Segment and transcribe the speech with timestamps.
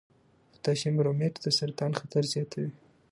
[0.51, 2.71] پوټاشیم برومیټ د سرطان خطر زیاتوي.